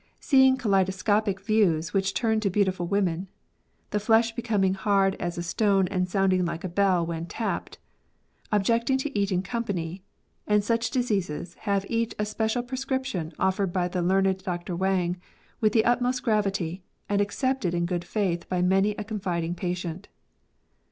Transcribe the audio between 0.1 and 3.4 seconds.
"Seeing kaleidoscopic views which turn to beautiful women,"